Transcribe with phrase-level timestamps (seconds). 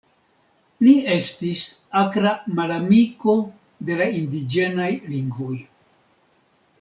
[0.85, 1.65] Li estis
[1.99, 3.35] akra malamiko
[3.89, 5.55] de la indiĝenaj lingvoj.